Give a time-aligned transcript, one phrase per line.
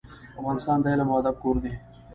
[0.39, 1.73] افغانستان د علم او ادب کور دی.